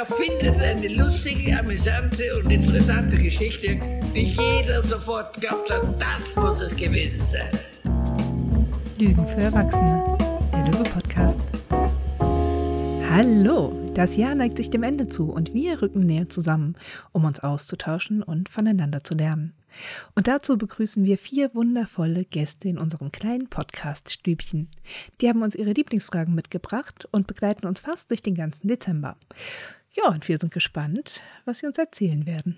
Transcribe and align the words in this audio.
erfindet 0.00 0.58
eine 0.62 0.88
lustige, 0.94 1.58
amüsante 1.58 2.22
und 2.42 2.50
interessante 2.50 3.18
Geschichte, 3.18 3.78
die 4.14 4.28
jeder 4.28 4.82
sofort 4.82 5.38
glaubt 5.38 5.70
hat, 5.70 5.82
das 6.00 6.34
muss 6.36 6.58
es 6.62 6.74
gewesen 6.74 7.20
sein. 7.26 7.50
Lügen 8.98 9.28
für 9.28 9.42
Erwachsene, 9.42 10.16
der 10.52 10.72
Löwe-Podcast. 10.72 11.38
Hallo, 13.10 13.74
das 13.92 14.16
Jahr 14.16 14.34
neigt 14.34 14.56
sich 14.56 14.70
dem 14.70 14.84
Ende 14.84 15.10
zu 15.10 15.30
und 15.30 15.52
wir 15.52 15.82
rücken 15.82 16.06
näher 16.06 16.30
zusammen, 16.30 16.76
um 17.12 17.24
uns 17.26 17.40
auszutauschen 17.40 18.22
und 18.22 18.48
voneinander 18.48 19.04
zu 19.04 19.14
lernen. 19.14 19.52
Und 20.14 20.28
dazu 20.28 20.56
begrüßen 20.56 21.04
wir 21.04 21.18
vier 21.18 21.54
wundervolle 21.54 22.24
Gäste 22.24 22.68
in 22.68 22.78
unserem 22.78 23.12
kleinen 23.12 23.48
Podcast-Stübchen. 23.48 24.68
Die 25.20 25.28
haben 25.28 25.42
uns 25.42 25.54
ihre 25.54 25.72
Lieblingsfragen 25.72 26.34
mitgebracht 26.34 27.06
und 27.12 27.26
begleiten 27.26 27.66
uns 27.66 27.80
fast 27.80 28.10
durch 28.10 28.22
den 28.22 28.34
ganzen 28.34 28.66
Dezember. 28.66 29.16
Ja, 29.92 30.08
und 30.08 30.28
wir 30.28 30.38
sind 30.38 30.52
gespannt, 30.52 31.20
was 31.44 31.58
sie 31.58 31.66
uns 31.66 31.76
erzählen 31.76 32.24
werden. 32.24 32.56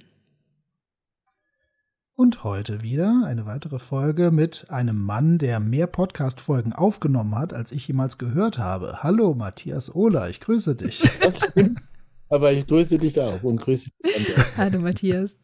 Und 2.15 2.45
heute 2.45 2.83
wieder 2.83 3.23
eine 3.25 3.47
weitere 3.47 3.79
Folge 3.79 4.31
mit 4.31 4.67
einem 4.69 4.99
Mann, 5.03 5.39
der 5.39 5.59
mehr 5.59 5.87
Podcast-Folgen 5.87 6.75
aufgenommen 6.75 7.35
hat, 7.35 7.55
als 7.55 7.73
ich 7.73 7.89
jemals 7.89 8.19
gehört 8.19 8.59
habe. 8.59 9.03
Hallo, 9.03 9.35
Matthias 9.35 9.95
Ohler, 9.95 10.29
ich 10.29 10.41
grüße 10.41 10.77
dich. 10.77 11.03
Aber 12.29 12.53
ich 12.53 12.67
grüße 12.67 12.99
dich 12.99 13.19
auch 13.19 13.43
und 13.43 13.63
grüße 13.63 13.89
dich. 14.05 14.37
Hallo, 14.59 14.81
Matthias. 14.81 15.39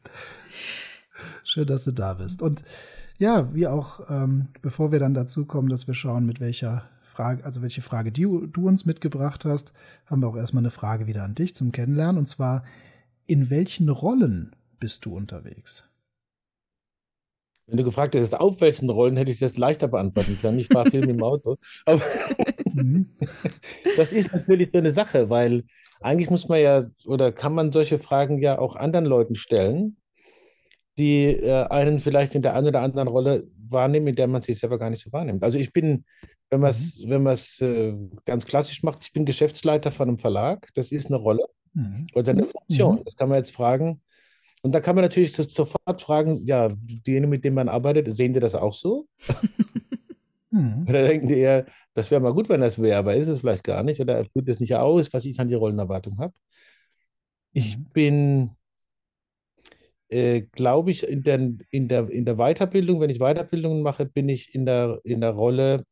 Schön, 1.42 1.66
dass 1.66 1.84
du 1.84 1.92
da 1.92 2.12
bist. 2.14 2.42
Und 2.42 2.64
ja, 3.16 3.52
wie 3.54 3.66
auch, 3.66 4.00
ähm, 4.10 4.48
bevor 4.60 4.92
wir 4.92 4.98
dann 4.98 5.14
dazu 5.14 5.46
kommen, 5.46 5.70
dass 5.70 5.86
wir 5.86 5.94
schauen, 5.94 6.26
mit 6.26 6.38
welcher 6.38 6.88
Frage, 7.18 7.44
also 7.44 7.62
welche 7.62 7.82
Frage 7.82 8.12
du, 8.12 8.46
du 8.46 8.68
uns 8.68 8.86
mitgebracht 8.86 9.44
hast, 9.44 9.72
haben 10.06 10.22
wir 10.22 10.28
auch 10.28 10.36
erstmal 10.36 10.62
eine 10.62 10.70
Frage 10.70 11.08
wieder 11.08 11.24
an 11.24 11.34
dich 11.34 11.52
zum 11.52 11.72
Kennenlernen. 11.72 12.16
Und 12.16 12.28
zwar, 12.28 12.64
in 13.26 13.50
welchen 13.50 13.88
Rollen 13.88 14.54
bist 14.78 15.04
du 15.04 15.16
unterwegs? 15.16 15.82
Wenn 17.66 17.76
du 17.76 17.82
gefragt 17.82 18.14
hättest, 18.14 18.38
auf 18.38 18.60
welchen 18.60 18.88
Rollen, 18.88 19.16
hätte 19.16 19.32
ich 19.32 19.40
das 19.40 19.56
leichter 19.56 19.88
beantworten 19.88 20.38
können. 20.40 20.60
Ich 20.60 20.68
fahre 20.68 20.92
viel 20.92 21.08
im 21.08 21.20
Auto. 21.24 21.56
Aber 21.86 22.00
mhm. 22.72 23.08
das 23.96 24.12
ist 24.12 24.32
natürlich 24.32 24.70
so 24.70 24.78
eine 24.78 24.92
Sache, 24.92 25.28
weil 25.28 25.64
eigentlich 25.98 26.30
muss 26.30 26.48
man 26.48 26.60
ja 26.60 26.86
oder 27.04 27.32
kann 27.32 27.52
man 27.52 27.72
solche 27.72 27.98
Fragen 27.98 28.38
ja 28.38 28.60
auch 28.60 28.76
anderen 28.76 29.06
Leuten 29.06 29.34
stellen 29.34 29.96
die 30.98 31.26
äh, 31.26 31.64
einen 31.68 32.00
vielleicht 32.00 32.34
in 32.34 32.42
der 32.42 32.54
einen 32.54 32.66
oder 32.66 32.80
anderen 32.80 33.08
Rolle 33.08 33.46
wahrnehmen, 33.70 34.08
in 34.08 34.16
der 34.16 34.26
man 34.26 34.42
sich 34.42 34.58
selber 34.58 34.78
gar 34.78 34.90
nicht 34.90 35.02
so 35.02 35.12
wahrnimmt. 35.12 35.42
Also 35.42 35.58
ich 35.58 35.72
bin, 35.72 36.04
wenn 36.50 36.60
man 36.60 36.70
es 36.70 37.02
mhm. 37.02 37.10
wenn 37.10 37.26
äh, 37.26 38.18
ganz 38.24 38.46
klassisch 38.46 38.82
macht, 38.82 39.04
ich 39.04 39.12
bin 39.12 39.24
Geschäftsleiter 39.24 39.92
von 39.92 40.08
einem 40.08 40.18
Verlag. 40.18 40.68
Das 40.74 40.92
ist 40.92 41.06
eine 41.06 41.16
Rolle 41.16 41.46
mhm. 41.74 42.06
oder 42.14 42.32
eine 42.32 42.46
Funktion. 42.46 42.96
Mhm. 42.96 43.04
Das 43.04 43.16
kann 43.16 43.28
man 43.28 43.38
jetzt 43.38 43.52
fragen. 43.52 44.00
Und 44.62 44.72
da 44.72 44.80
kann 44.80 44.96
man 44.96 45.04
natürlich 45.04 45.34
sofort 45.34 46.02
fragen, 46.02 46.38
ja, 46.44 46.68
diejenigen, 46.68 47.30
mit 47.30 47.44
denen 47.44 47.54
man 47.54 47.68
arbeitet, 47.68 48.14
sehen 48.14 48.34
die 48.34 48.40
das 48.40 48.54
auch 48.54 48.74
so? 48.74 49.06
mhm. 50.50 50.84
Oder 50.88 51.06
denken 51.06 51.28
die 51.28 51.38
eher, 51.38 51.66
das 51.94 52.10
wäre 52.10 52.20
mal 52.20 52.34
gut, 52.34 52.48
wenn 52.48 52.60
das 52.60 52.80
wäre, 52.80 52.98
aber 52.98 53.14
ist 53.14 53.28
es 53.28 53.40
vielleicht 53.40 53.64
gar 53.64 53.82
nicht 53.82 54.00
oder 54.00 54.24
führt 54.24 54.48
es 54.48 54.60
nicht 54.60 54.74
aus, 54.74 55.12
was 55.12 55.24
ich 55.24 55.38
an 55.38 55.48
die 55.48 55.54
Rollenerwartung 55.54 56.18
habe. 56.18 56.34
Ich 57.52 57.78
mhm. 57.78 57.84
bin 57.92 58.50
äh, 60.08 60.42
glaube 60.42 60.90
ich, 60.90 61.06
in 61.06 61.22
der, 61.22 61.38
in, 61.70 61.88
der, 61.88 62.08
in 62.10 62.24
der 62.24 62.36
Weiterbildung, 62.36 63.00
wenn 63.00 63.10
ich 63.10 63.18
Weiterbildungen 63.18 63.82
mache, 63.82 64.06
bin 64.06 64.28
ich 64.28 64.54
in 64.54 64.66
der, 64.66 65.00
in 65.04 65.20
der 65.20 65.30
Rolle, 65.30 65.84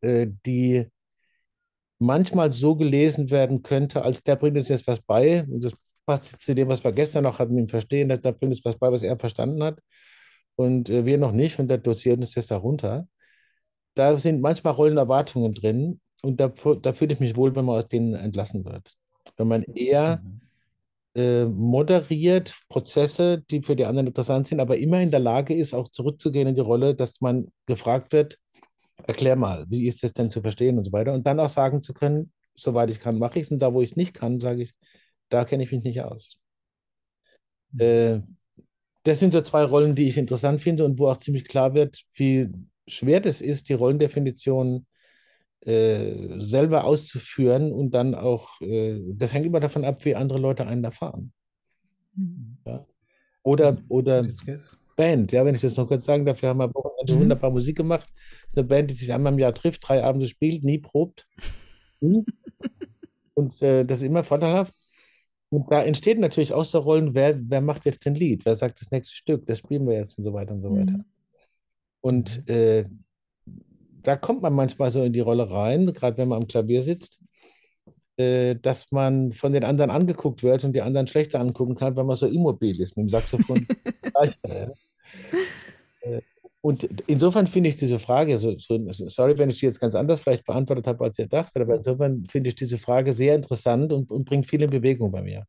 äh, 0.00 0.28
die 0.46 0.86
manchmal 1.98 2.52
so 2.52 2.74
gelesen 2.76 3.30
werden 3.30 3.62
könnte, 3.62 4.02
als 4.02 4.22
der 4.22 4.36
bringt 4.36 4.56
uns 4.56 4.68
jetzt 4.68 4.86
was 4.86 5.00
bei. 5.00 5.44
Und 5.44 5.62
das 5.64 5.74
passt 6.06 6.40
zu 6.40 6.54
dem, 6.54 6.68
was 6.68 6.82
wir 6.82 6.92
gestern 6.92 7.24
noch 7.24 7.38
hatten, 7.38 7.58
im 7.58 7.68
Verstehen, 7.68 8.08
da 8.08 8.16
bringt 8.32 8.52
uns 8.54 8.64
was 8.64 8.76
bei, 8.78 8.90
was 8.90 9.02
er 9.02 9.18
verstanden 9.18 9.62
hat. 9.62 9.78
Und 10.56 10.90
äh, 10.90 11.04
wir 11.06 11.18
noch 11.18 11.32
nicht, 11.32 11.58
und 11.58 11.68
der 11.68 11.78
dosiert 11.78 12.18
uns 12.18 12.32
das 12.32 12.46
darunter. 12.46 13.08
Da 13.94 14.18
sind 14.18 14.40
manchmal 14.40 14.74
Rollenerwartungen 14.74 15.54
drin 15.54 16.00
und 16.22 16.40
da, 16.40 16.48
da 16.48 16.92
fühle 16.94 17.12
ich 17.14 17.20
mich 17.20 17.36
wohl, 17.36 17.54
wenn 17.54 17.64
man 17.66 17.76
aus 17.78 17.88
denen 17.88 18.14
entlassen 18.14 18.64
wird. 18.64 18.94
Wenn 19.36 19.48
man 19.48 19.62
eher 19.64 20.20
mhm 20.22 20.41
äh, 21.14 21.44
moderiert 21.44 22.54
Prozesse, 22.68 23.42
die 23.50 23.62
für 23.62 23.76
die 23.76 23.86
anderen 23.86 24.06
interessant 24.08 24.46
sind, 24.46 24.60
aber 24.60 24.78
immer 24.78 25.00
in 25.00 25.10
der 25.10 25.20
Lage 25.20 25.54
ist, 25.54 25.74
auch 25.74 25.88
zurückzugehen 25.88 26.48
in 26.48 26.54
die 26.54 26.60
Rolle, 26.60 26.94
dass 26.94 27.20
man 27.20 27.52
gefragt 27.66 28.12
wird, 28.12 28.38
erklär 29.06 29.36
mal, 29.36 29.66
wie 29.68 29.86
ist 29.86 30.02
das 30.02 30.12
denn 30.12 30.30
zu 30.30 30.40
verstehen 30.40 30.78
und 30.78 30.84
so 30.84 30.92
weiter. 30.92 31.12
Und 31.12 31.26
dann 31.26 31.40
auch 31.40 31.50
sagen 31.50 31.82
zu 31.82 31.92
können, 31.92 32.32
soweit 32.54 32.90
ich 32.90 33.00
kann, 33.00 33.18
mache 33.18 33.38
ich 33.38 33.46
es. 33.46 33.50
Und 33.50 33.58
da, 33.60 33.74
wo 33.74 33.82
ich 33.82 33.90
es 33.90 33.96
nicht 33.96 34.14
kann, 34.14 34.40
sage 34.40 34.62
ich, 34.62 34.72
da 35.28 35.44
kenne 35.44 35.64
ich 35.64 35.72
mich 35.72 35.82
nicht 35.82 36.02
aus. 36.02 36.36
Mhm. 37.72 37.80
Äh, 37.80 38.20
das 39.04 39.18
sind 39.18 39.32
so 39.32 39.40
zwei 39.42 39.64
Rollen, 39.64 39.94
die 39.94 40.06
ich 40.06 40.16
interessant 40.16 40.60
finde 40.60 40.84
und 40.84 40.98
wo 40.98 41.08
auch 41.08 41.16
ziemlich 41.16 41.44
klar 41.44 41.74
wird, 41.74 42.02
wie 42.14 42.48
schwer 42.86 43.20
das 43.20 43.40
ist, 43.40 43.68
die 43.68 43.74
Rollendefinition 43.74 44.86
äh, 45.66 46.40
selber 46.40 46.84
auszuführen 46.84 47.72
und 47.72 47.92
dann 47.92 48.14
auch, 48.14 48.60
äh, 48.60 49.00
das 49.14 49.32
hängt 49.32 49.46
immer 49.46 49.60
davon 49.60 49.84
ab, 49.84 50.04
wie 50.04 50.16
andere 50.16 50.38
Leute 50.38 50.66
einen 50.66 50.84
erfahren. 50.84 51.32
Mhm. 52.16 52.56
Ja? 52.66 52.86
Oder, 53.42 53.78
oder 53.88 54.26
Band, 54.96 55.32
ja, 55.32 55.44
wenn 55.44 55.54
ich 55.54 55.60
das 55.60 55.76
noch 55.76 55.86
kurz 55.86 56.04
sagen 56.04 56.24
darf, 56.24 56.42
wir 56.42 56.48
haben 56.48 56.60
am 56.60 56.74
Wochenende 56.74 57.14
mhm. 57.14 57.20
wunderbar 57.20 57.50
Musik 57.50 57.76
gemacht. 57.76 58.08
Das 58.12 58.52
ist 58.52 58.58
eine 58.58 58.66
Band, 58.66 58.90
die 58.90 58.94
sich 58.94 59.12
einmal 59.12 59.32
im 59.32 59.38
Jahr 59.38 59.54
trifft, 59.54 59.88
drei 59.88 60.02
Abende 60.02 60.28
spielt, 60.28 60.64
nie 60.64 60.78
probt. 60.78 61.26
Mhm. 62.04 62.26
und 63.34 63.62
äh, 63.62 63.84
das 63.84 63.98
ist 63.98 64.04
immer 64.06 64.24
vorteilhaft. 64.24 64.74
Und 65.50 65.70
da 65.70 65.84
entsteht 65.84 66.18
natürlich 66.18 66.52
aus 66.52 66.72
der 66.72 66.80
Rollen, 66.80 67.14
wer, 67.14 67.38
wer 67.48 67.60
macht 67.60 67.84
jetzt 67.84 68.04
den 68.04 68.16
Lied, 68.16 68.44
wer 68.44 68.56
sagt 68.56 68.80
das 68.80 68.90
nächste 68.90 69.14
Stück, 69.14 69.46
das 69.46 69.60
spielen 69.60 69.86
wir 69.86 69.94
jetzt 69.94 70.18
und 70.18 70.24
so 70.24 70.32
weiter 70.32 70.52
und 70.52 70.62
so 70.62 70.70
weiter. 70.72 70.94
Mhm. 70.94 71.04
Und 72.00 72.48
äh, 72.48 72.86
da 74.02 74.16
kommt 74.16 74.42
man 74.42 74.54
manchmal 74.54 74.90
so 74.90 75.02
in 75.02 75.12
die 75.12 75.20
Rolle 75.20 75.50
rein, 75.50 75.92
gerade 75.92 76.16
wenn 76.18 76.28
man 76.28 76.42
am 76.42 76.48
Klavier 76.48 76.82
sitzt, 76.82 77.18
äh, 78.16 78.56
dass 78.56 78.92
man 78.92 79.32
von 79.32 79.52
den 79.52 79.64
anderen 79.64 79.90
angeguckt 79.90 80.42
wird 80.42 80.64
und 80.64 80.72
die 80.74 80.82
anderen 80.82 81.06
schlechter 81.06 81.40
angucken 81.40 81.74
kann, 81.74 81.96
wenn 81.96 82.06
man 82.06 82.16
so 82.16 82.26
immobil 82.26 82.80
ist 82.80 82.96
mit 82.96 83.04
dem 83.04 83.08
Saxophon. 83.10 83.66
Äh, 86.04 86.20
und 86.62 86.84
insofern 87.08 87.48
finde 87.48 87.70
ich 87.70 87.76
diese 87.76 87.98
Frage, 87.98 88.38
so, 88.38 88.56
so, 88.56 88.78
sorry, 88.90 89.36
wenn 89.36 89.50
ich 89.50 89.58
die 89.58 89.66
jetzt 89.66 89.80
ganz 89.80 89.96
anders 89.96 90.20
vielleicht 90.20 90.46
beantwortet 90.46 90.86
habe, 90.86 91.04
als 91.04 91.18
ihr 91.18 91.26
dachtet, 91.26 91.62
aber 91.62 91.76
insofern 91.76 92.24
finde 92.26 92.48
ich 92.48 92.54
diese 92.54 92.78
Frage 92.78 93.12
sehr 93.12 93.34
interessant 93.34 93.92
und, 93.92 94.10
und 94.10 94.24
bringt 94.24 94.46
viel 94.46 94.62
in 94.62 94.70
Bewegung 94.70 95.10
bei 95.10 95.22
mir. 95.22 95.44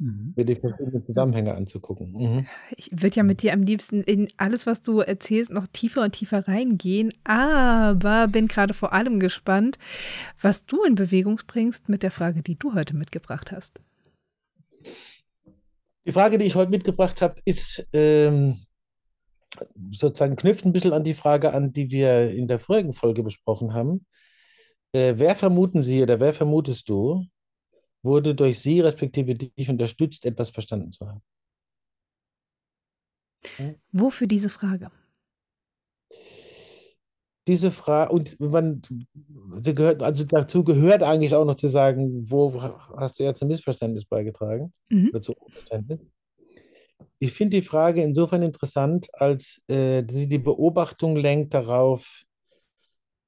Mhm. 0.00 0.32
Mir 0.34 0.46
die 0.46 0.56
verschiedenen 0.56 1.04
Zusammenhänge 1.04 1.54
anzugucken. 1.54 2.12
Mhm. 2.12 2.46
Ich 2.74 2.90
würde 2.90 3.16
ja 3.16 3.22
mit 3.22 3.42
dir 3.42 3.52
am 3.52 3.62
liebsten 3.62 4.02
in 4.02 4.28
alles, 4.38 4.66
was 4.66 4.82
du 4.82 5.00
erzählst, 5.00 5.50
noch 5.50 5.66
tiefer 5.66 6.02
und 6.02 6.12
tiefer 6.12 6.48
reingehen, 6.48 7.12
aber 7.22 8.26
bin 8.26 8.48
gerade 8.48 8.72
vor 8.72 8.94
allem 8.94 9.20
gespannt, 9.20 9.78
was 10.40 10.64
du 10.64 10.82
in 10.84 10.94
Bewegung 10.94 11.38
bringst 11.46 11.90
mit 11.90 12.02
der 12.02 12.10
Frage, 12.10 12.42
die 12.42 12.58
du 12.58 12.74
heute 12.74 12.96
mitgebracht 12.96 13.52
hast. 13.52 13.78
Die 16.06 16.12
Frage, 16.12 16.38
die 16.38 16.46
ich 16.46 16.54
heute 16.54 16.70
mitgebracht 16.70 17.20
habe, 17.20 17.38
ist 17.44 17.86
ähm, 17.92 18.58
sozusagen 19.90 20.34
knüpft 20.34 20.64
ein 20.64 20.72
bisschen 20.72 20.94
an 20.94 21.04
die 21.04 21.12
Frage 21.12 21.52
an, 21.52 21.74
die 21.74 21.90
wir 21.90 22.30
in 22.30 22.48
der 22.48 22.58
vorigen 22.58 22.94
Folge 22.94 23.22
besprochen 23.22 23.74
haben. 23.74 24.06
Äh, 24.92 25.14
wer 25.18 25.36
vermuten 25.36 25.82
Sie 25.82 26.02
oder 26.02 26.18
wer 26.20 26.32
vermutest 26.32 26.88
du, 26.88 27.26
wurde 28.02 28.34
durch 28.34 28.60
Sie 28.60 28.80
respektive 28.80 29.34
dich 29.34 29.68
unterstützt, 29.68 30.24
etwas 30.24 30.50
verstanden 30.50 30.92
zu 30.92 31.06
haben. 31.06 31.22
Wofür 33.92 34.26
diese 34.26 34.48
Frage? 34.48 34.90
Diese 37.48 37.70
Frage, 37.72 38.12
und 38.12 38.38
man, 38.38 38.82
sie 39.60 39.74
gehört, 39.74 40.02
also 40.02 40.24
dazu 40.24 40.62
gehört 40.62 41.02
eigentlich 41.02 41.34
auch 41.34 41.44
noch 41.44 41.56
zu 41.56 41.68
sagen, 41.68 42.30
wo 42.30 42.60
hast 42.62 43.18
du 43.18 43.24
jetzt 43.24 43.42
ein 43.42 43.48
Missverständnis 43.48 44.04
beigetragen? 44.04 44.72
Mhm. 44.90 45.08
Oder 45.08 45.22
zu 45.22 45.32
Unverständnis? 45.32 46.00
Ich 47.18 47.32
finde 47.32 47.56
die 47.56 47.66
Frage 47.66 48.02
insofern 48.02 48.42
interessant, 48.42 49.08
als 49.12 49.60
äh, 49.68 50.04
sie 50.08 50.28
die 50.28 50.38
Beobachtung 50.38 51.16
lenkt 51.16 51.54
darauf, 51.54 52.24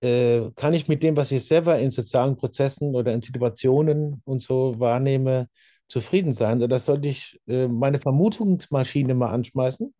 äh, 0.02 0.50
kann 0.56 0.74
ich 0.74 0.88
mit 0.88 1.02
dem, 1.02 1.16
was 1.16 1.30
ich 1.30 1.46
selber 1.46 1.78
in 1.78 1.92
sozialen 1.92 2.36
Prozessen 2.36 2.94
oder 2.94 3.14
in 3.14 3.22
Situationen 3.22 4.20
und 4.24 4.42
so 4.42 4.78
wahrnehme, 4.78 5.48
zufrieden 5.88 6.32
sein? 6.32 6.62
Oder 6.62 6.80
sollte 6.80 7.08
ich 7.08 7.40
äh, 7.46 7.68
meine 7.68 8.00
Vermutungsmaschine 8.00 9.14
mal 9.14 9.30
anschmeißen 9.30 9.94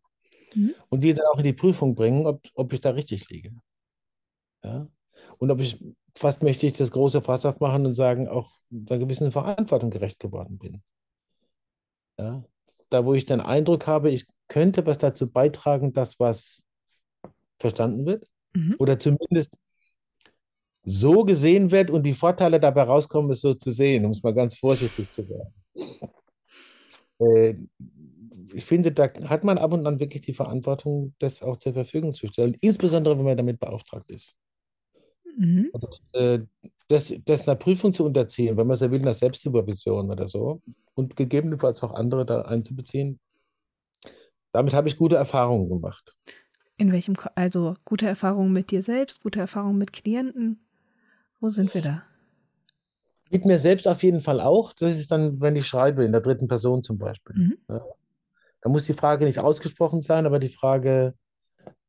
mhm. 0.54 0.74
und 0.88 1.02
die 1.02 1.14
dann 1.14 1.26
auch 1.32 1.38
in 1.38 1.44
die 1.44 1.52
Prüfung 1.52 1.94
bringen, 1.94 2.26
ob, 2.26 2.42
ob 2.54 2.72
ich 2.72 2.80
da 2.80 2.90
richtig 2.90 3.28
liege? 3.28 3.52
Ja? 4.64 4.88
Und 5.38 5.50
ob 5.50 5.60
ich 5.60 5.78
fast 6.16 6.42
möchte 6.42 6.66
ich 6.66 6.72
das 6.72 6.90
große 6.90 7.22
Fass 7.22 7.46
aufmachen 7.46 7.86
und 7.86 7.94
sagen, 7.94 8.26
auch 8.26 8.50
einer 8.70 8.98
gewissen 8.98 9.30
Verantwortung 9.30 9.90
gerecht 9.90 10.18
geworden 10.18 10.58
bin. 10.58 10.82
Ja? 12.18 12.44
Da, 12.90 13.04
wo 13.04 13.14
ich 13.14 13.26
den 13.26 13.40
Eindruck 13.40 13.86
habe, 13.86 14.10
ich 14.10 14.26
könnte 14.48 14.84
was 14.84 14.98
dazu 14.98 15.30
beitragen, 15.30 15.92
dass 15.92 16.18
was 16.18 16.64
verstanden 17.60 18.04
wird. 18.04 18.26
Mhm. 18.54 18.74
Oder 18.78 18.98
zumindest 18.98 19.56
so 20.84 21.24
gesehen 21.24 21.70
wird 21.70 21.90
und 21.90 22.02
die 22.04 22.12
Vorteile 22.12 22.58
dabei 22.58 22.82
rauskommen, 22.82 23.30
es 23.30 23.40
so 23.40 23.54
zu 23.54 23.70
sehen, 23.70 24.04
um 24.04 24.10
es 24.10 24.22
mal 24.22 24.34
ganz 24.34 24.56
vorsichtig 24.56 25.10
zu 25.10 25.28
werden. 25.28 25.52
Äh, 27.18 27.54
ich 28.52 28.64
finde, 28.64 28.90
da 28.90 29.08
hat 29.28 29.44
man 29.44 29.58
ab 29.58 29.72
und 29.72 29.86
an 29.86 30.00
wirklich 30.00 30.22
die 30.22 30.34
Verantwortung, 30.34 31.14
das 31.20 31.40
auch 31.40 31.56
zur 31.56 31.72
Verfügung 31.72 32.14
zu 32.14 32.26
stellen, 32.26 32.56
insbesondere 32.60 33.16
wenn 33.16 33.24
man 33.24 33.36
damit 33.36 33.60
beauftragt 33.60 34.10
ist. 34.10 34.34
Mhm. 35.38 35.70
Und, 35.72 36.02
äh, 36.14 36.40
das, 36.88 37.14
das 37.24 37.48
einer 37.48 37.56
Prüfung 37.56 37.94
zu 37.94 38.04
unterziehen, 38.04 38.56
wenn 38.56 38.66
man 38.66 38.76
so 38.76 38.90
will, 38.90 39.00
einer 39.00 39.14
Selbstsupervision 39.14 40.10
oder 40.10 40.28
so, 40.28 40.60
und 40.94 41.16
gegebenenfalls 41.16 41.82
auch 41.82 41.94
andere 41.94 42.26
da 42.26 42.42
einzubeziehen, 42.42 43.18
damit 44.52 44.74
habe 44.74 44.88
ich 44.88 44.96
gute 44.96 45.16
Erfahrungen 45.16 45.68
gemacht. 45.68 46.12
In 46.76 46.92
welchem, 46.92 47.16
also 47.34 47.74
gute 47.84 48.06
Erfahrungen 48.06 48.52
mit 48.52 48.70
dir 48.70 48.82
selbst, 48.82 49.22
gute 49.22 49.40
Erfahrungen 49.40 49.78
mit 49.78 49.92
Klienten? 49.92 50.60
Wo 51.42 51.48
sind 51.48 51.74
wir 51.74 51.82
da? 51.82 52.04
Mit 53.28 53.44
mir 53.44 53.58
selbst 53.58 53.88
auf 53.88 54.04
jeden 54.04 54.20
Fall 54.20 54.40
auch. 54.40 54.72
Das 54.72 54.92
ist 54.92 55.10
dann, 55.10 55.40
wenn 55.40 55.56
ich 55.56 55.66
schreibe, 55.66 56.04
in 56.04 56.12
der 56.12 56.20
dritten 56.20 56.46
Person 56.46 56.84
zum 56.84 56.98
Beispiel. 56.98 57.34
Mhm. 57.34 57.58
Ja. 57.68 57.84
Da 58.60 58.70
muss 58.70 58.86
die 58.86 58.92
Frage 58.92 59.24
nicht 59.24 59.40
ausgesprochen 59.40 60.02
sein, 60.02 60.24
aber 60.24 60.38
die 60.38 60.50
Frage 60.50 61.14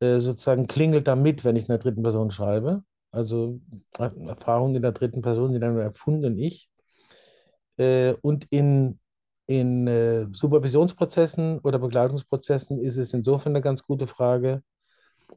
äh, 0.00 0.18
sozusagen 0.18 0.66
klingelt 0.66 1.06
da 1.06 1.14
mit, 1.14 1.44
wenn 1.44 1.54
ich 1.54 1.62
in 1.62 1.68
der 1.68 1.78
dritten 1.78 2.02
Person 2.02 2.32
schreibe. 2.32 2.82
Also 3.12 3.60
äh, 3.96 4.10
Erfahrungen 4.26 4.74
in 4.74 4.82
der 4.82 4.90
dritten 4.90 5.22
Person, 5.22 5.54
in 5.54 5.62
einem 5.62 5.78
erfundenen 5.78 6.36
Ich. 6.36 6.68
Äh, 7.76 8.14
und 8.22 8.48
in, 8.50 8.98
in 9.46 9.86
äh, 9.86 10.26
Supervisionsprozessen 10.32 11.60
oder 11.60 11.78
Begleitungsprozessen 11.78 12.80
ist 12.80 12.96
es 12.96 13.14
insofern 13.14 13.52
eine 13.52 13.62
ganz 13.62 13.84
gute 13.84 14.08
Frage. 14.08 14.64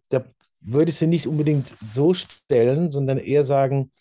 Da 0.09 0.25
würde 0.59 0.89
ich 0.89 0.97
sie 0.97 1.05
nicht 1.05 1.27
unbedingt 1.27 1.75
so 1.93 2.15
stellen, 2.15 2.89
sondern 2.89 3.19
eher 3.19 3.45
sagen, 3.45 3.91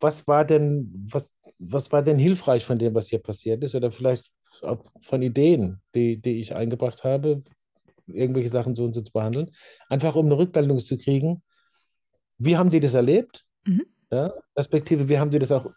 was 0.00 0.26
war 0.26 0.44
denn, 0.44 1.08
was, 1.10 1.30
was 1.58 1.92
war 1.92 2.02
denn 2.02 2.18
hilfreich 2.18 2.64
von 2.64 2.78
dem, 2.78 2.94
was 2.94 3.08
hier 3.08 3.20
passiert 3.20 3.62
ist? 3.62 3.74
Oder 3.74 3.90
vielleicht 3.90 4.30
von 5.00 5.22
Ideen, 5.22 5.80
die, 5.94 6.20
die 6.20 6.40
ich 6.40 6.54
eingebracht 6.54 7.04
habe, 7.04 7.42
irgendwelche 8.06 8.50
Sachen 8.50 8.74
so 8.74 8.84
und 8.84 8.94
so 8.94 9.00
zu 9.00 9.12
behandeln. 9.12 9.50
Einfach 9.88 10.14
um 10.14 10.26
eine 10.26 10.36
Rückmeldung 10.36 10.78
zu 10.80 10.96
kriegen. 10.96 11.42
Wie 12.38 12.56
haben 12.56 12.70
die 12.70 12.80
das 12.80 12.94
erlebt? 12.94 13.46
Mhm. 13.64 13.86
Ja, 14.10 14.32
respektive, 14.56 15.08
wie 15.08 15.18
haben 15.18 15.32
sie 15.32 15.38
das 15.38 15.52
auch 15.52 15.70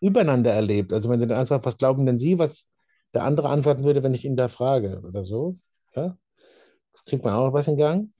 übereinander 0.00 0.52
erlebt? 0.52 0.92
Also 0.92 1.08
wenn 1.08 1.20
sie 1.20 1.26
dann 1.26 1.38
einfach, 1.38 1.64
was 1.64 1.76
glauben 1.76 2.06
denn 2.06 2.18
Sie, 2.18 2.38
was 2.38 2.68
der 3.12 3.24
andere 3.24 3.48
antworten 3.48 3.84
würde, 3.84 4.02
wenn 4.02 4.14
ich 4.14 4.24
ihn 4.24 4.36
da 4.36 4.48
frage 4.48 5.00
oder 5.04 5.24
so? 5.24 5.58
Ja? 5.94 6.16
Das 6.92 7.04
kriegt 7.04 7.24
man 7.24 7.34
auch 7.34 7.52
was 7.52 7.68
in 7.68 7.76
Gang. 7.76 8.10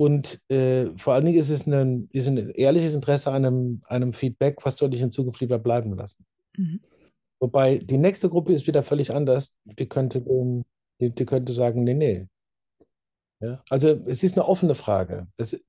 Und 0.00 0.40
äh, 0.48 0.90
vor 0.96 1.14
allen 1.14 1.24
Dingen 1.24 1.38
ist 1.38 1.50
es 1.50 1.66
ein, 1.66 2.08
ist 2.12 2.28
ein 2.28 2.50
ehrliches 2.50 2.94
Interesse 2.94 3.32
an 3.32 3.44
einem, 3.44 3.82
einem 3.86 4.12
Feedback, 4.12 4.64
was 4.64 4.76
soll 4.76 4.94
ich 4.94 5.02
in 5.02 5.10
Zukunft 5.10 5.40
lieber 5.40 5.58
bleiben 5.58 5.94
lassen. 5.96 6.24
Mhm. 6.56 6.80
Wobei 7.40 7.78
die 7.78 7.98
nächste 7.98 8.28
Gruppe 8.28 8.52
ist 8.52 8.66
wieder 8.68 8.84
völlig 8.84 9.12
anders. 9.12 9.52
Die 9.64 9.88
könnte, 9.88 10.20
die, 11.00 11.10
die 11.10 11.26
könnte 11.26 11.52
sagen, 11.52 11.82
nee, 11.82 11.94
nee. 11.94 12.26
Ja? 13.40 13.62
Also 13.70 13.88
es 14.06 14.22
ist 14.22 14.38
eine 14.38 14.46
offene 14.46 14.76
Frage. 14.76 15.26
Es, 15.36 15.60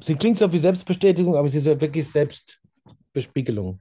sie 0.00 0.14
klingt 0.14 0.38
so 0.38 0.52
wie 0.52 0.58
Selbstbestätigung, 0.58 1.34
aber 1.34 1.48
es 1.48 1.54
ist 1.56 1.66
ja 1.66 1.80
wirklich 1.80 2.08
Selbstbespiegelung 2.08 3.80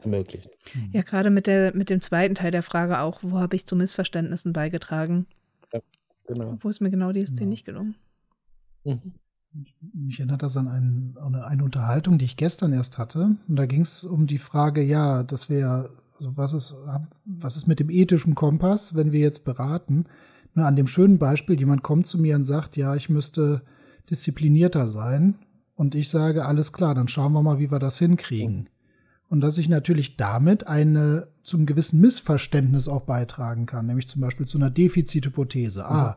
ermöglicht. 0.00 0.48
Mhm. 0.74 0.90
Ja, 0.92 1.02
gerade 1.02 1.28
mit, 1.28 1.46
der, 1.46 1.76
mit 1.76 1.90
dem 1.90 2.00
zweiten 2.00 2.36
Teil 2.36 2.52
der 2.52 2.62
Frage 2.62 3.00
auch, 3.00 3.20
wo 3.22 3.38
habe 3.38 3.54
ich 3.54 3.66
zu 3.66 3.76
Missverständnissen 3.76 4.54
beigetragen? 4.54 5.26
Ja, 5.74 5.80
genau. 6.26 6.56
Wo 6.60 6.70
ist 6.70 6.80
mir 6.80 6.90
genau 6.90 7.12
die 7.12 7.26
Szene 7.26 7.40
genau. 7.40 7.50
nicht 7.50 7.64
gelungen? 7.66 7.94
Mhm. 8.84 9.12
Mich 9.94 10.18
erinnert 10.18 10.42
das 10.42 10.56
an 10.56 10.68
ein, 10.68 11.16
eine, 11.20 11.46
eine, 11.46 11.64
Unterhaltung, 11.64 12.18
die 12.18 12.24
ich 12.24 12.36
gestern 12.36 12.72
erst 12.72 12.98
hatte. 12.98 13.36
Und 13.48 13.56
da 13.56 13.66
ging 13.66 13.80
es 13.82 14.04
um 14.04 14.26
die 14.26 14.38
Frage, 14.38 14.82
ja, 14.82 15.22
dass 15.22 15.48
wir 15.48 15.90
also 16.18 16.36
was 16.36 16.52
ist, 16.52 16.74
was 17.24 17.56
ist 17.56 17.66
mit 17.66 17.80
dem 17.80 17.90
ethischen 17.90 18.34
Kompass, 18.34 18.94
wenn 18.94 19.12
wir 19.12 19.20
jetzt 19.20 19.44
beraten? 19.44 20.04
Nur 20.54 20.66
an 20.66 20.76
dem 20.76 20.86
schönen 20.86 21.18
Beispiel, 21.18 21.58
jemand 21.58 21.82
kommt 21.82 22.06
zu 22.06 22.18
mir 22.18 22.36
und 22.36 22.44
sagt, 22.44 22.76
ja, 22.76 22.94
ich 22.94 23.08
müsste 23.08 23.62
disziplinierter 24.10 24.88
sein. 24.88 25.34
Und 25.74 25.94
ich 25.94 26.08
sage, 26.08 26.46
alles 26.46 26.72
klar, 26.72 26.94
dann 26.94 27.08
schauen 27.08 27.32
wir 27.32 27.42
mal, 27.42 27.58
wie 27.58 27.70
wir 27.70 27.78
das 27.78 27.98
hinkriegen. 27.98 28.68
Und 29.28 29.40
dass 29.40 29.58
ich 29.58 29.68
natürlich 29.68 30.16
damit 30.16 30.66
eine 30.66 31.26
zum 31.42 31.66
gewissen 31.66 32.00
Missverständnis 32.00 32.88
auch 32.88 33.02
beitragen 33.02 33.66
kann, 33.66 33.86
nämlich 33.86 34.08
zum 34.08 34.22
Beispiel 34.22 34.46
zu 34.46 34.56
einer 34.56 34.70
Defizithypothese. 34.70 35.84
Ah, 35.84 36.16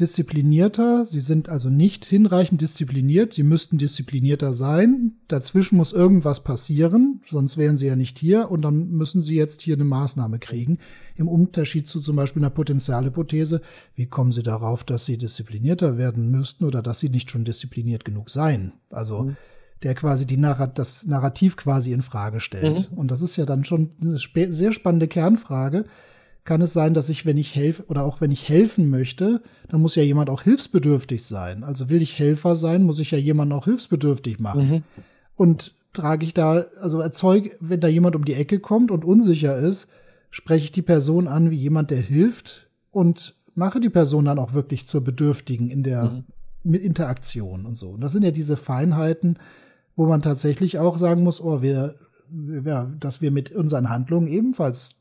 disziplinierter. 0.00 1.04
Sie 1.04 1.20
sind 1.20 1.48
also 1.48 1.70
nicht 1.70 2.04
hinreichend 2.04 2.60
diszipliniert. 2.60 3.32
Sie 3.32 3.42
müssten 3.42 3.78
disziplinierter 3.78 4.54
sein. 4.54 5.12
Dazwischen 5.28 5.76
muss 5.76 5.92
irgendwas 5.92 6.44
passieren, 6.44 7.20
sonst 7.26 7.56
wären 7.56 7.76
sie 7.76 7.86
ja 7.86 7.96
nicht 7.96 8.18
hier 8.18 8.50
und 8.50 8.62
dann 8.62 8.90
müssen 8.90 9.22
sie 9.22 9.36
jetzt 9.36 9.62
hier 9.62 9.74
eine 9.74 9.84
Maßnahme 9.84 10.38
kriegen. 10.38 10.78
Im 11.16 11.28
Unterschied 11.28 11.88
zu 11.88 12.00
zum 12.00 12.16
Beispiel 12.16 12.42
einer 12.42 12.50
Potenzialhypothese, 12.50 13.62
wie 13.94 14.06
kommen 14.06 14.32
sie 14.32 14.42
darauf, 14.42 14.84
dass 14.84 15.06
sie 15.06 15.18
disziplinierter 15.18 15.96
werden 15.96 16.30
müssten 16.30 16.64
oder 16.64 16.82
dass 16.82 17.00
sie 17.00 17.08
nicht 17.08 17.30
schon 17.30 17.44
diszipliniert 17.44 18.04
genug 18.04 18.30
seien? 18.30 18.72
Also 18.90 19.24
mhm. 19.24 19.36
der 19.82 19.94
quasi 19.94 20.26
die 20.26 20.36
Narrat 20.36 20.78
das 20.78 21.06
Narrativ 21.06 21.56
quasi 21.56 21.92
in 21.92 22.02
Frage 22.02 22.40
stellt. 22.40 22.90
Mhm. 22.90 22.98
Und 22.98 23.10
das 23.10 23.22
ist 23.22 23.36
ja 23.36 23.46
dann 23.46 23.64
schon 23.64 23.90
eine 24.00 24.18
sehr 24.18 24.72
spannende 24.72 25.08
Kernfrage 25.08 25.86
kann 26.46 26.62
es 26.62 26.72
sein, 26.72 26.94
dass 26.94 27.10
ich, 27.10 27.26
wenn 27.26 27.36
ich 27.36 27.54
helfe 27.54 27.84
oder 27.88 28.04
auch 28.04 28.22
wenn 28.22 28.30
ich 28.30 28.48
helfen 28.48 28.88
möchte, 28.88 29.42
dann 29.68 29.82
muss 29.82 29.96
ja 29.96 30.02
jemand 30.02 30.30
auch 30.30 30.42
hilfsbedürftig 30.42 31.24
sein. 31.24 31.64
Also 31.64 31.90
will 31.90 32.00
ich 32.00 32.18
Helfer 32.18 32.56
sein, 32.56 32.84
muss 32.84 33.00
ich 33.00 33.10
ja 33.10 33.18
jemanden 33.18 33.52
auch 33.52 33.66
hilfsbedürftig 33.66 34.38
machen. 34.38 34.68
Mhm. 34.68 34.82
Und 35.34 35.74
trage 35.92 36.24
ich 36.24 36.32
da, 36.32 36.64
also 36.80 37.00
erzeuge, 37.00 37.56
wenn 37.60 37.80
da 37.80 37.88
jemand 37.88 38.16
um 38.16 38.24
die 38.24 38.34
Ecke 38.34 38.60
kommt 38.60 38.90
und 38.90 39.04
unsicher 39.04 39.56
ist, 39.56 39.88
spreche 40.30 40.64
ich 40.64 40.72
die 40.72 40.82
Person 40.82 41.28
an 41.28 41.50
wie 41.50 41.56
jemand, 41.56 41.90
der 41.90 42.00
hilft 42.00 42.68
und 42.90 43.34
mache 43.54 43.80
die 43.80 43.90
Person 43.90 44.26
dann 44.26 44.38
auch 44.38 44.52
wirklich 44.52 44.86
zur 44.86 45.02
Bedürftigen 45.02 45.68
in 45.68 45.82
der 45.82 46.22
mhm. 46.64 46.74
Interaktion 46.74 47.66
und 47.66 47.74
so. 47.74 47.90
Und 47.90 48.00
das 48.00 48.12
sind 48.12 48.22
ja 48.22 48.30
diese 48.30 48.56
Feinheiten, 48.56 49.38
wo 49.96 50.06
man 50.06 50.22
tatsächlich 50.22 50.78
auch 50.78 50.98
sagen 50.98 51.22
muss, 51.22 51.40
oh, 51.40 51.62
wir, 51.62 51.96
wir, 52.28 52.92
dass 53.00 53.22
wir 53.22 53.30
mit 53.30 53.50
unseren 53.52 53.88
Handlungen 53.88 54.28
ebenfalls 54.28 54.96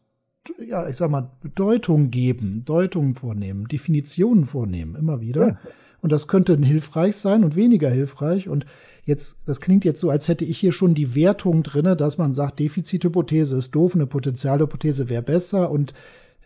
ja, 0.67 0.87
ich 0.87 0.95
sag 0.95 1.11
mal, 1.11 1.29
Bedeutung 1.41 2.11
geben, 2.11 2.63
Deutungen 2.65 3.15
vornehmen, 3.15 3.67
Definitionen 3.67 4.45
vornehmen, 4.45 4.95
immer 4.95 5.21
wieder. 5.21 5.47
Ja. 5.47 5.57
Und 6.01 6.11
das 6.11 6.27
könnte 6.27 6.57
hilfreich 6.57 7.17
sein 7.17 7.43
und 7.43 7.55
weniger 7.55 7.89
hilfreich. 7.89 8.47
Und 8.47 8.65
jetzt, 9.05 9.37
das 9.45 9.59
klingt 9.61 9.85
jetzt 9.85 9.99
so, 9.99 10.09
als 10.09 10.27
hätte 10.27 10.45
ich 10.45 10.57
hier 10.59 10.71
schon 10.71 10.93
die 10.93 11.15
Wertung 11.15 11.63
drin, 11.63 11.97
dass 11.97 12.17
man 12.17 12.33
sagt, 12.33 12.59
Defizithypothese 12.59 13.57
ist 13.57 13.71
doof, 13.71 13.95
eine 13.95 14.05
Potenzialhypothese 14.05 15.09
wäre 15.09 15.23
besser 15.23 15.71
und 15.71 15.93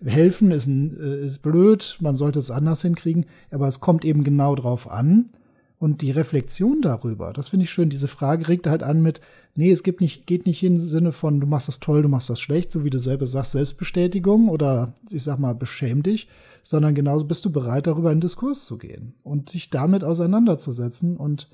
helfen 0.03 0.51
ist, 0.51 0.67
äh, 0.67 1.25
ist 1.25 1.41
blöd, 1.41 1.97
man 1.99 2.15
sollte 2.15 2.39
es 2.39 2.51
anders 2.51 2.81
hinkriegen. 2.81 3.25
Aber 3.51 3.67
es 3.67 3.79
kommt 3.79 4.05
eben 4.05 4.23
genau 4.23 4.55
drauf 4.55 4.89
an. 4.89 5.25
Und 5.79 6.01
die 6.01 6.11
Reflexion 6.11 6.81
darüber, 6.81 7.31
das 7.31 7.47
finde 7.47 7.63
ich 7.63 7.71
schön. 7.71 7.89
Diese 7.89 8.09
Frage 8.09 8.49
regt 8.49 8.67
halt 8.67 8.83
an 8.83 9.01
mit, 9.01 9.21
nee, 9.55 9.71
es 9.71 9.81
gibt 9.81 10.01
nicht, 10.01 10.27
geht 10.27 10.45
nicht 10.45 10.61
im 10.61 10.77
Sinne 10.77 11.13
von, 11.13 11.39
du 11.39 11.47
machst 11.47 11.69
das 11.69 11.79
toll, 11.79 12.01
du 12.01 12.09
machst 12.09 12.29
das 12.29 12.41
schlecht, 12.41 12.69
so 12.69 12.83
wie 12.83 12.89
du 12.89 12.99
selber 12.99 13.27
sagst, 13.27 13.53
Selbstbestätigung 13.53 14.49
oder 14.49 14.93
ich 15.09 15.23
sag 15.23 15.39
mal, 15.39 15.55
beschäm 15.55 16.03
dich, 16.03 16.27
sondern 16.63 16.95
genauso 16.95 17.25
bist 17.25 17.45
du 17.45 17.51
bereit, 17.51 17.87
darüber 17.87 18.11
in 18.11 18.19
Diskurs 18.19 18.65
zu 18.65 18.77
gehen 18.77 19.13
und 19.23 19.53
dich 19.53 19.69
damit 19.69 20.03
auseinanderzusetzen 20.03 21.15
und 21.15 21.49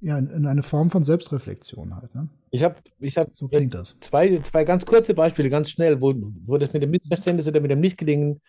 ja, 0.00 0.18
in, 0.18 0.28
in 0.30 0.46
eine 0.46 0.64
Form 0.64 0.90
von 0.90 1.04
Selbstreflexion 1.04 1.94
halt. 1.94 2.12
Ne? 2.16 2.28
Ich 2.50 2.64
habe 2.64 2.74
ich 2.98 3.16
hab 3.16 3.28
so 3.32 3.46
klingt 3.46 3.74
das. 3.74 3.96
Zwei, 4.00 4.40
zwei 4.40 4.64
ganz 4.64 4.84
kurze 4.84 5.14
Beispiele, 5.14 5.48
ganz 5.48 5.70
schnell, 5.70 6.00
wo, 6.00 6.12
wo 6.44 6.58
das 6.58 6.72
mit 6.72 6.82
dem 6.82 6.90
Missverständnis 6.90 7.46
oder 7.46 7.60
mit 7.60 7.70
dem 7.70 7.78
Nichtgelingen 7.78 8.40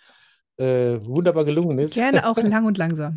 äh, 0.58 0.98
wunderbar 1.04 1.46
gelungen 1.46 1.78
ist. 1.78 1.94
Gerne 1.94 2.28
auch 2.28 2.38
lang 2.44 2.66
und 2.66 2.80
langsam. 2.80 3.14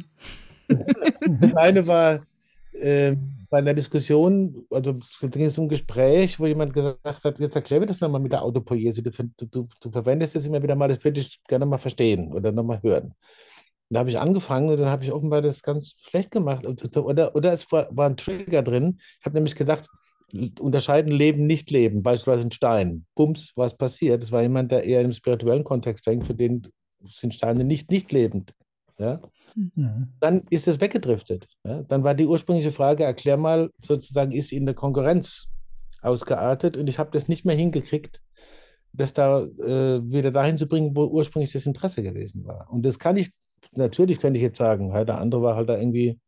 Das 0.68 1.54
eine 1.54 1.86
war 1.86 2.26
äh, 2.72 3.16
bei 3.48 3.58
einer 3.58 3.74
Diskussion, 3.74 4.66
also 4.70 4.92
es 4.92 5.30
ging 5.30 5.50
um 5.56 5.64
ein 5.64 5.68
Gespräch, 5.68 6.38
wo 6.38 6.46
jemand 6.46 6.72
gesagt 6.72 7.24
hat, 7.24 7.38
jetzt 7.38 7.56
erklär 7.56 7.80
mir 7.80 7.86
das 7.86 8.00
nochmal 8.00 8.20
mit 8.20 8.32
der 8.32 8.42
Autopoiese. 8.42 9.02
Du, 9.02 9.10
du, 9.46 9.68
du, 9.80 9.90
verwendest 9.90 10.34
das 10.34 10.46
immer 10.46 10.62
wieder 10.62 10.74
mal, 10.74 10.88
das 10.88 11.02
würde 11.04 11.20
ich 11.20 11.40
gerne 11.44 11.66
mal 11.66 11.78
verstehen 11.78 12.32
oder 12.32 12.52
nochmal 12.52 12.82
hören. 12.82 13.14
Und 13.88 13.94
da 13.94 14.00
habe 14.00 14.10
ich 14.10 14.18
angefangen 14.18 14.68
und 14.68 14.78
dann 14.78 14.88
habe 14.88 15.04
ich 15.04 15.12
offenbar 15.12 15.42
das 15.42 15.62
ganz 15.62 15.94
schlecht 16.02 16.32
gemacht. 16.32 16.66
Oder, 16.96 17.36
oder 17.36 17.52
es 17.52 17.70
war, 17.70 17.88
war 17.96 18.08
ein 18.08 18.16
Trigger 18.16 18.62
drin. 18.62 18.98
Ich 19.20 19.26
habe 19.26 19.36
nämlich 19.36 19.54
gesagt, 19.54 19.88
unterscheiden 20.58 21.12
Leben, 21.12 21.46
nicht 21.46 21.70
Leben, 21.70 22.02
beispielsweise 22.02 22.48
ein 22.48 22.50
Stein. 22.50 23.06
Bums, 23.14 23.52
was 23.54 23.76
passiert? 23.76 24.22
Das 24.22 24.32
war 24.32 24.42
jemand, 24.42 24.72
der 24.72 24.84
eher 24.84 25.02
im 25.02 25.12
spirituellen 25.12 25.64
Kontext 25.64 26.06
denkt, 26.06 26.26
für 26.26 26.34
den 26.34 26.66
sind 27.08 27.34
Steine 27.34 27.64
nicht 27.64 27.90
nicht 27.90 28.10
lebend. 28.10 28.52
Ja? 28.98 29.20
Mhm. 29.56 30.08
Dann 30.20 30.42
ist 30.50 30.68
es 30.68 30.80
weggedriftet. 30.80 31.48
Ja? 31.64 31.82
Dann 31.82 32.04
war 32.04 32.14
die 32.14 32.26
ursprüngliche 32.26 32.72
Frage, 32.72 33.04
erklär 33.04 33.36
mal, 33.36 33.70
sozusagen 33.80 34.32
ist 34.32 34.52
in 34.52 34.66
der 34.66 34.74
Konkurrenz 34.74 35.48
ausgeartet 36.02 36.76
und 36.76 36.86
ich 36.88 36.98
habe 36.98 37.10
das 37.12 37.26
nicht 37.26 37.44
mehr 37.44 37.56
hingekriegt, 37.56 38.20
das 38.92 39.14
da 39.14 39.40
äh, 39.40 40.00
wieder 40.04 40.30
dahin 40.30 40.58
zu 40.58 40.66
bringen, 40.66 40.94
wo 40.94 41.04
ursprünglich 41.06 41.52
das 41.52 41.66
Interesse 41.66 42.02
gewesen 42.02 42.44
war. 42.44 42.70
Und 42.70 42.82
das 42.84 42.98
kann 42.98 43.16
ich, 43.16 43.30
natürlich 43.74 44.20
könnte 44.20 44.38
ich 44.38 44.42
jetzt 44.42 44.58
sagen, 44.58 44.92
halt, 44.92 45.08
der 45.08 45.18
andere 45.18 45.42
war 45.42 45.56
halt 45.56 45.68
da 45.68 45.78
irgendwie 45.78 46.20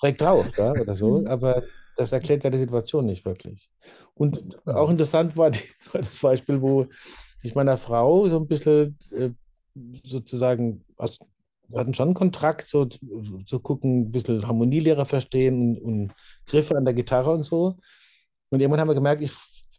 direkt 0.00 0.20
drauf 0.20 0.46
ja, 0.56 0.70
oder 0.72 0.94
so, 0.94 1.26
aber 1.26 1.64
das 1.96 2.12
erklärt 2.12 2.44
ja 2.44 2.50
die 2.50 2.58
Situation 2.58 3.06
nicht 3.06 3.24
wirklich. 3.24 3.68
Und 4.14 4.66
auch 4.66 4.88
interessant 4.88 5.36
war, 5.36 5.50
die, 5.50 5.58
das 5.92 6.18
Beispiel, 6.20 6.62
wo 6.62 6.86
ich 7.42 7.54
meiner 7.54 7.76
Frau 7.76 8.28
so 8.28 8.38
ein 8.38 8.46
bisschen 8.46 8.96
äh, 9.12 9.30
sozusagen, 10.04 10.84
wir 10.96 11.08
hatten 11.74 11.94
schon 11.94 12.08
einen 12.08 12.14
Kontrakt, 12.14 12.68
so 12.68 12.86
zu 12.86 13.60
gucken, 13.60 14.02
ein 14.02 14.12
bisschen 14.12 14.46
Harmonielehrer 14.46 15.06
verstehen 15.06 15.76
und, 15.76 15.78
und 15.78 16.12
Griffe 16.46 16.76
an 16.76 16.84
der 16.84 16.94
Gitarre 16.94 17.32
und 17.32 17.42
so. 17.42 17.76
Und 18.50 18.60
irgendwann 18.60 18.80
haben 18.80 18.88
wir 18.88 18.94
gemerkt, 18.94 19.22
ich, 19.22 19.32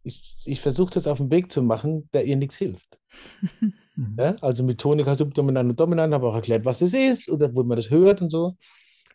ich, 0.04 0.38
ich 0.46 0.62
versuche 0.62 0.94
das 0.94 1.08
auf 1.08 1.18
den 1.18 1.32
Weg 1.32 1.52
zu 1.52 1.62
machen, 1.62 2.10
der 2.14 2.26
ihr 2.26 2.38
nichts 2.38 2.56
hilft. 2.56 2.98
ja? 4.18 4.36
Also 4.42 4.64
mit 4.64 4.80
Tonika 4.80 5.16
subdominant 5.16 5.70
und 5.70 5.80
dominant, 5.80 6.14
habe 6.14 6.28
auch 6.28 6.36
erklärt, 6.36 6.66
was 6.66 6.82
es 6.82 6.94
ist 6.94 7.30
oder 7.30 7.54
wo 7.54 7.64
man 7.64 7.76
das 7.76 7.90
hört 7.90 8.22
und 8.22 8.30
so. 8.30 8.56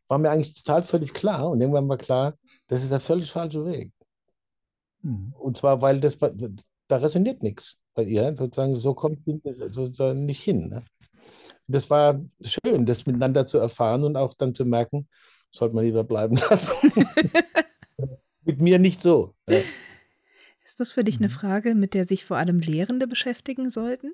War 0.08 0.18
mir 0.18 0.30
eigentlich 0.30 0.54
total 0.54 0.82
völlig 0.82 1.12
klar. 1.14 1.50
Und 1.50 1.60
irgendwann 1.60 1.88
war 1.88 1.96
klar, 1.96 2.34
das 2.68 2.82
ist 2.82 2.92
der 2.92 3.00
völlig 3.00 3.30
falsche 3.30 3.64
Weg. 3.64 3.92
Mhm. 5.02 5.34
Und 5.38 5.56
zwar, 5.56 5.82
weil 5.82 6.00
das, 6.00 6.18
da 6.18 6.96
resoniert 6.96 7.42
nichts 7.42 7.80
bei 7.94 8.04
ihr. 8.04 8.36
Sozusagen, 8.36 8.76
so 8.76 8.94
kommt 8.94 9.24
sie 9.24 9.40
sozusagen 9.70 10.26
nicht 10.26 10.42
hin. 10.42 10.68
Ne? 10.68 10.84
Das 11.68 11.90
war 11.90 12.20
schön, 12.40 12.86
das 12.86 13.06
miteinander 13.06 13.46
zu 13.46 13.58
erfahren 13.58 14.04
und 14.04 14.16
auch 14.16 14.34
dann 14.34 14.54
zu 14.54 14.64
merken, 14.64 15.08
sollte 15.50 15.74
man 15.74 15.84
lieber 15.84 16.04
bleiben 16.04 16.36
lassen. 16.50 16.74
Mit 18.44 18.60
mir 18.60 18.78
nicht 18.78 19.00
so. 19.00 19.34
Ja. 19.48 19.60
Ist 20.64 20.80
das 20.80 20.92
für 20.92 21.04
dich 21.04 21.18
eine 21.18 21.28
mhm. 21.28 21.32
Frage, 21.32 21.74
mit 21.74 21.94
der 21.94 22.04
sich 22.04 22.24
vor 22.24 22.36
allem 22.36 22.60
Lehrende 22.60 23.06
beschäftigen 23.06 23.70
sollten? 23.70 24.12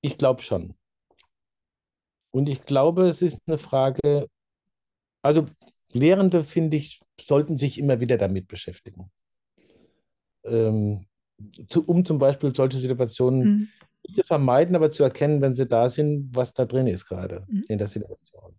Ich 0.00 0.18
glaube 0.18 0.42
schon. 0.42 0.74
Und 2.30 2.48
ich 2.48 2.62
glaube, 2.62 3.08
es 3.08 3.22
ist 3.22 3.40
eine 3.46 3.58
Frage, 3.58 4.28
also 5.22 5.46
Lehrende, 5.92 6.44
finde 6.44 6.76
ich, 6.76 7.00
sollten 7.20 7.58
sich 7.58 7.78
immer 7.78 8.00
wieder 8.00 8.18
damit 8.18 8.48
beschäftigen. 8.48 9.10
Ähm, 10.44 11.06
zu, 11.68 11.84
um 11.86 12.04
zum 12.04 12.18
Beispiel 12.18 12.54
solche 12.54 12.78
Situationen 12.78 13.44
mhm. 13.44 13.68
Zu 14.12 14.22
vermeiden, 14.22 14.76
aber 14.76 14.90
zu 14.90 15.02
erkennen, 15.02 15.40
wenn 15.40 15.54
sie 15.54 15.66
da 15.66 15.88
sind, 15.88 16.34
was 16.34 16.52
da 16.52 16.64
drin 16.64 16.86
ist 16.86 17.06
gerade 17.06 17.44
mhm. 17.48 17.64
in 17.68 17.78
der 17.78 17.88
Situation. 17.88 18.58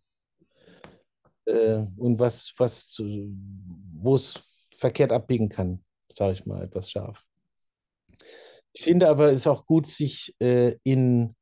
Äh, 1.45 1.85
und 1.97 2.19
was, 2.19 2.53
was, 2.57 2.97
wo 2.99 4.15
es 4.15 4.41
verkehrt 4.77 5.11
abbiegen 5.11 5.49
kann, 5.49 5.83
sage 6.11 6.33
ich 6.33 6.45
mal 6.45 6.63
etwas 6.63 6.91
scharf. 6.91 7.23
Ich 8.73 8.83
finde 8.83 9.09
aber, 9.09 9.31
es 9.31 9.41
ist 9.41 9.47
auch 9.47 9.65
gut, 9.65 9.87
sich 9.87 10.35
äh, 10.39 10.75
in 10.83 11.35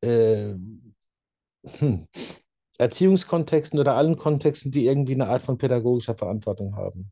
äh, 0.00 0.54
hm, 1.64 2.06
Erziehungskontexten 2.78 3.78
oder 3.78 3.94
allen 3.94 4.16
Kontexten, 4.16 4.70
die 4.70 4.86
irgendwie 4.86 5.14
eine 5.14 5.28
Art 5.28 5.42
von 5.42 5.58
pädagogischer 5.58 6.14
Verantwortung 6.14 6.76
haben, 6.76 7.10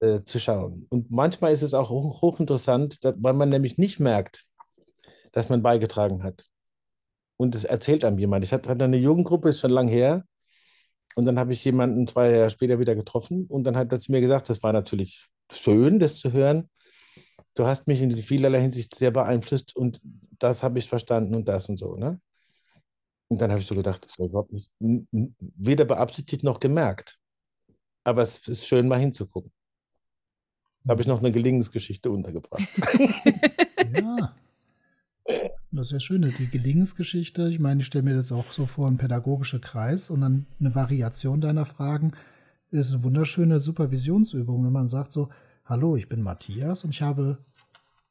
äh, 0.00 0.22
zu 0.24 0.38
schauen. 0.38 0.86
Und 0.90 1.10
manchmal 1.10 1.52
ist 1.52 1.62
es 1.62 1.72
auch 1.72 1.88
hoch, 1.88 2.20
hochinteressant, 2.20 2.98
weil 3.02 3.32
man 3.32 3.48
nämlich 3.48 3.78
nicht 3.78 4.00
merkt, 4.00 4.46
dass 5.36 5.50
man 5.50 5.62
beigetragen 5.62 6.22
hat. 6.22 6.46
Und 7.36 7.54
es 7.54 7.64
erzählt 7.64 8.04
einem 8.04 8.18
jemand. 8.18 8.42
Ich 8.42 8.52
hatte 8.52 8.70
eine 8.70 8.96
Jugendgruppe, 8.96 9.50
ist 9.50 9.60
schon 9.60 9.70
lang 9.70 9.86
her, 9.86 10.24
und 11.14 11.24
dann 11.24 11.38
habe 11.38 11.52
ich 11.52 11.64
jemanden 11.64 12.06
zwei 12.06 12.30
Jahre 12.30 12.50
später 12.50 12.78
wieder 12.78 12.94
getroffen 12.94 13.46
und 13.46 13.64
dann 13.64 13.76
hat 13.76 13.92
er 13.92 14.00
zu 14.00 14.12
mir 14.12 14.20
gesagt, 14.20 14.50
das 14.50 14.62
war 14.62 14.72
natürlich 14.72 15.26
schön, 15.50 15.98
das 15.98 16.18
zu 16.18 16.32
hören. 16.32 16.68
Du 17.54 17.64
hast 17.66 17.86
mich 17.86 18.02
in 18.02 18.14
vielerlei 18.22 18.60
Hinsicht 18.60 18.94
sehr 18.94 19.10
beeinflusst 19.10 19.76
und 19.76 20.00
das 20.38 20.62
habe 20.62 20.78
ich 20.78 20.88
verstanden 20.88 21.34
und 21.34 21.48
das 21.48 21.68
und 21.68 21.78
so. 21.78 21.96
Ne? 21.96 22.20
Und 23.28 23.40
dann 23.40 23.50
habe 23.50 23.60
ich 23.60 23.66
so 23.66 23.74
gedacht, 23.74 24.04
das 24.04 24.18
war 24.18 24.26
überhaupt 24.26 24.52
nicht, 24.52 24.70
weder 24.78 25.84
beabsichtigt 25.86 26.44
noch 26.44 26.60
gemerkt. 26.60 27.18
Aber 28.04 28.22
es 28.22 28.46
ist 28.46 28.66
schön, 28.66 28.88
mal 28.88 29.00
hinzugucken. 29.00 29.52
Da 30.84 30.92
habe 30.92 31.02
ich 31.02 31.08
noch 31.08 31.20
eine 31.20 31.32
Gelingensgeschichte 31.32 32.10
untergebracht. 32.10 32.68
ja. 33.92 34.36
Das 35.72 35.86
ist 35.86 35.92
ja 35.92 36.00
schön, 36.00 36.22
die 36.22 36.48
Gelingensgeschichte. 36.48 37.48
Ich 37.48 37.58
meine, 37.58 37.80
ich 37.80 37.86
stelle 37.86 38.04
mir 38.04 38.14
das 38.14 38.32
auch 38.32 38.52
so 38.52 38.66
vor, 38.66 38.88
ein 38.88 38.96
pädagogischer 38.96 39.58
Kreis 39.58 40.10
und 40.10 40.20
dann 40.20 40.46
eine 40.58 40.74
Variation 40.74 41.40
deiner 41.40 41.64
Fragen. 41.64 42.12
Ist 42.70 42.92
eine 42.92 43.04
wunderschöne 43.04 43.60
Supervisionsübung, 43.60 44.64
wenn 44.64 44.72
man 44.72 44.86
sagt 44.86 45.12
so, 45.12 45.28
hallo, 45.64 45.96
ich 45.96 46.08
bin 46.08 46.22
Matthias 46.22 46.84
und 46.84 46.90
ich 46.90 47.02
habe 47.02 47.38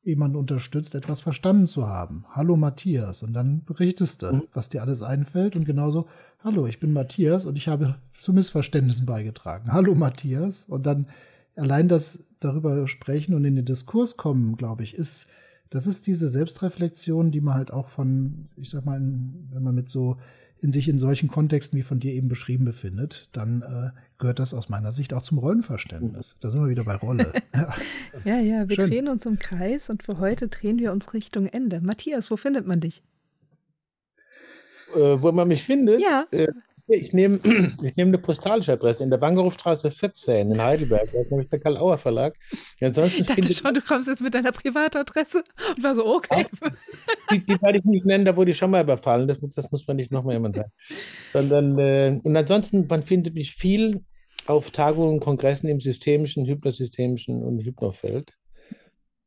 jemanden 0.03 0.37
unterstützt, 0.37 0.93
etwas 0.93 1.21
verstanden 1.21 1.65
zu 1.65 1.87
haben. 1.87 2.25
Hallo 2.29 2.55
Matthias. 2.55 3.23
Und 3.23 3.33
dann 3.33 3.63
berichtest 3.65 4.21
du, 4.21 4.33
mhm. 4.33 4.43
was 4.53 4.69
dir 4.69 4.81
alles 4.81 5.01
einfällt. 5.01 5.55
Und 5.55 5.65
genauso, 5.65 6.07
hallo, 6.43 6.67
ich 6.67 6.79
bin 6.79 6.93
Matthias 6.93 7.45
und 7.45 7.57
ich 7.57 7.67
habe 7.67 7.95
zu 8.17 8.31
Missverständnissen 8.31 9.07
beigetragen. 9.07 9.73
Hallo 9.73 9.95
Matthias. 9.95 10.65
Und 10.65 10.85
dann 10.85 11.07
allein 11.55 11.87
das 11.87 12.23
darüber 12.39 12.87
sprechen 12.87 13.33
und 13.33 13.45
in 13.45 13.55
den 13.55 13.65
Diskurs 13.65 14.15
kommen, 14.15 14.55
glaube 14.57 14.83
ich, 14.83 14.93
ist 14.93 15.27
das 15.69 15.87
ist 15.87 16.07
diese 16.07 16.29
Selbstreflexion, 16.29 17.31
die 17.31 17.41
man 17.41 17.55
halt 17.55 17.71
auch 17.71 17.89
von, 17.89 18.47
ich 18.55 18.69
sag 18.69 18.85
mal, 18.85 18.99
wenn 18.99 19.63
man 19.63 19.75
mit 19.75 19.89
so 19.89 20.17
in 20.61 20.71
sich 20.71 20.87
in 20.87 20.97
solchen 20.97 21.27
Kontexten 21.29 21.77
wie 21.77 21.83
von 21.83 21.99
dir 21.99 22.13
eben 22.13 22.27
beschrieben 22.27 22.65
befindet, 22.65 23.29
dann 23.33 23.61
äh, 23.61 23.91
gehört 24.17 24.39
das 24.39 24.53
aus 24.53 24.69
meiner 24.69 24.91
Sicht 24.91 25.13
auch 25.13 25.21
zum 25.21 25.37
Rollenverständnis. 25.37 26.35
Da 26.39 26.49
sind 26.49 26.61
wir 26.61 26.69
wieder 26.69 26.85
bei 26.85 26.95
Rolle. 26.95 27.33
ja, 27.53 27.75
ja, 28.23 28.39
ja 28.39 28.69
wir 28.69 28.75
Schön. 28.75 28.89
drehen 28.89 29.07
uns 29.09 29.25
im 29.25 29.37
Kreis 29.37 29.89
und 29.89 30.03
für 30.03 30.17
heute 30.17 30.47
drehen 30.47 30.79
wir 30.79 30.91
uns 30.91 31.13
Richtung 31.13 31.45
Ende. 31.45 31.81
Matthias, 31.81 32.31
wo 32.31 32.37
findet 32.37 32.65
man 32.65 32.79
dich? 32.79 33.03
Äh, 34.95 35.21
wo 35.21 35.31
man 35.31 35.47
mich 35.47 35.63
findet? 35.63 36.01
Ja. 36.01 36.25
Äh, 36.31 36.47
ich 36.87 37.13
nehme 37.13 37.39
ich 37.81 37.95
nehm 37.95 38.07
eine 38.09 38.17
postalische 38.17 38.73
Adresse 38.73 39.03
in 39.03 39.09
der 39.09 39.19
Wangerhofstraße 39.19 39.91
14 39.91 40.51
in 40.51 40.61
Heidelberg. 40.61 41.11
Das 41.11 41.23
ist 41.23 41.31
nämlich 41.31 41.49
der 41.49 41.59
Karl-Auer 41.59 41.97
Verlag. 41.97 42.35
Ansonsten 42.79 43.21
ich 43.21 43.27
dachte 43.27 43.53
schon, 43.53 43.73
du 43.73 43.81
kommst 43.81 44.07
jetzt 44.07 44.21
mit 44.21 44.35
deiner 44.35 44.51
Privatadresse 44.51 45.43
und 45.75 45.83
war 45.83 45.95
so, 45.95 46.05
okay. 46.05 46.45
Die, 47.31 47.45
die 47.45 47.61
werde 47.61 47.79
ich 47.79 47.85
nicht 47.85 48.05
nennen, 48.05 48.25
da 48.25 48.35
wurde 48.35 48.51
ich 48.51 48.57
schon 48.57 48.71
mal 48.71 48.83
überfallen. 48.83 49.27
Das, 49.27 49.39
das 49.39 49.71
muss 49.71 49.87
man 49.87 49.97
nicht 49.97 50.11
nochmal 50.11 50.35
jemand 50.35 50.55
sagen. 50.55 50.71
Sondern, 51.33 51.79
äh, 51.79 52.19
und 52.23 52.35
ansonsten, 52.37 52.85
man 52.87 53.03
findet 53.03 53.33
mich 53.33 53.55
viel 53.55 54.03
auf 54.45 54.69
Tagungen, 54.69 55.19
Kongressen 55.19 55.69
im 55.69 55.79
systemischen, 55.79 56.45
hypnosystemischen 56.45 57.43
und 57.43 57.61
Hypnofeld. 57.61 58.31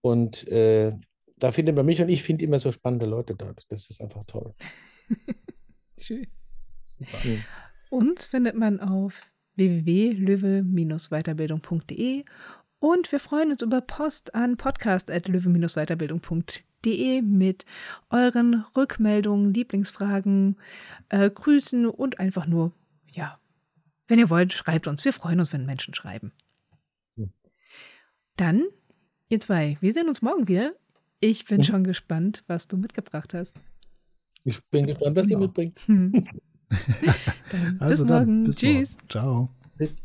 Und 0.00 0.46
äh, 0.48 0.92
da 1.38 1.52
findet 1.52 1.74
man 1.74 1.86
mich 1.86 2.00
und 2.00 2.08
ich 2.08 2.22
finde 2.22 2.44
immer 2.44 2.58
so 2.58 2.70
spannende 2.70 3.06
Leute 3.06 3.34
dort. 3.34 3.64
Das 3.68 3.90
ist 3.90 4.00
einfach 4.00 4.24
toll. 4.26 4.54
Schön. 5.98 6.26
Super. 6.88 7.44
Uns 7.90 8.26
findet 8.26 8.56
man 8.56 8.80
auf 8.80 9.20
www.löwe-weiterbildung.de 9.56 12.24
und 12.80 13.12
wir 13.12 13.20
freuen 13.20 13.50
uns 13.50 13.60
über 13.62 13.82
Post 13.82 14.34
an 14.34 14.56
podcast.löwe-weiterbildung.de 14.56 17.22
mit 17.22 17.64
euren 18.08 18.64
Rückmeldungen, 18.76 19.52
Lieblingsfragen, 19.52 20.56
äh, 21.10 21.28
Grüßen 21.28 21.86
und 21.86 22.18
einfach 22.18 22.46
nur, 22.46 22.72
ja, 23.12 23.38
wenn 24.06 24.18
ihr 24.18 24.30
wollt, 24.30 24.54
schreibt 24.54 24.86
uns. 24.86 25.04
Wir 25.04 25.12
freuen 25.12 25.40
uns, 25.40 25.52
wenn 25.52 25.66
Menschen 25.66 25.92
schreiben. 25.94 26.32
Dann, 28.36 28.64
ihr 29.28 29.40
zwei, 29.40 29.76
wir 29.80 29.92
sehen 29.92 30.08
uns 30.08 30.22
morgen 30.22 30.48
wieder. 30.48 30.72
Ich 31.20 31.44
bin 31.44 31.58
mhm. 31.58 31.64
schon 31.64 31.84
gespannt, 31.84 32.42
was 32.46 32.68
du 32.68 32.78
mitgebracht 32.78 33.34
hast. 33.34 33.54
Ich 34.44 34.64
bin 34.70 34.86
gespannt, 34.86 35.16
was 35.16 35.26
genau. 35.26 35.40
ihr 35.40 35.46
mitbringt. 35.46 35.78
also 37.78 38.04
dann, 38.04 38.44
bis 38.44 38.56
Tschüss. 38.56 38.90
Morgen. 38.90 39.08
Ciao. 39.08 39.48
Bis. 39.76 39.96